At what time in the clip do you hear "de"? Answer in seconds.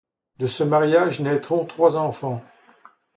0.39-0.47